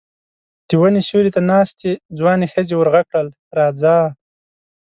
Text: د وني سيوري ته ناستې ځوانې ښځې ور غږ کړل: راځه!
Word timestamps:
د 0.67 0.69
وني 0.81 1.01
سيوري 1.07 1.31
ته 1.35 1.41
ناستې 1.51 1.91
ځوانې 2.17 2.47
ښځې 2.53 2.73
ور 2.75 2.87
غږ 2.93 3.05
کړل: 3.11 3.27
راځه! 3.57 3.95